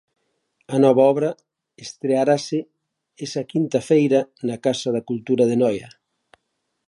[0.75, 1.29] A nova obra
[1.85, 2.59] estrearase
[3.25, 5.89] esa quinta feira na Casa da Cultura de Noia.